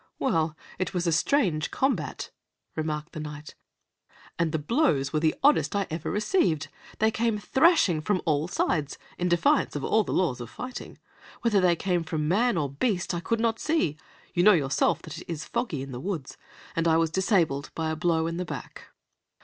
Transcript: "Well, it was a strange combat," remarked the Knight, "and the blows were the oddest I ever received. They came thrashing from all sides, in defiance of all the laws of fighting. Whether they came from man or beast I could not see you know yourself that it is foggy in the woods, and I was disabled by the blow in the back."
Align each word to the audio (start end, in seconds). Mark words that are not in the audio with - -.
"Well, 0.17 0.57
it 0.79 0.95
was 0.95 1.05
a 1.05 1.11
strange 1.11 1.69
combat," 1.69 2.31
remarked 2.75 3.11
the 3.13 3.19
Knight, 3.19 3.53
"and 4.39 4.51
the 4.51 4.57
blows 4.57 5.13
were 5.13 5.19
the 5.19 5.35
oddest 5.43 5.75
I 5.75 5.85
ever 5.91 6.09
received. 6.09 6.69
They 6.97 7.11
came 7.11 7.37
thrashing 7.37 8.01
from 8.01 8.19
all 8.25 8.47
sides, 8.47 8.97
in 9.19 9.29
defiance 9.29 9.75
of 9.75 9.83
all 9.83 10.03
the 10.03 10.11
laws 10.11 10.41
of 10.41 10.49
fighting. 10.49 10.97
Whether 11.43 11.61
they 11.61 11.75
came 11.75 12.03
from 12.03 12.27
man 12.27 12.57
or 12.57 12.67
beast 12.71 13.13
I 13.13 13.19
could 13.19 13.39
not 13.39 13.59
see 13.59 13.95
you 14.33 14.41
know 14.41 14.53
yourself 14.53 15.03
that 15.03 15.19
it 15.19 15.29
is 15.31 15.45
foggy 15.45 15.83
in 15.83 15.91
the 15.91 15.99
woods, 15.99 16.35
and 16.75 16.87
I 16.87 16.97
was 16.97 17.11
disabled 17.11 17.69
by 17.75 17.89
the 17.89 17.95
blow 17.95 18.25
in 18.25 18.37
the 18.37 18.43
back." 18.45 18.85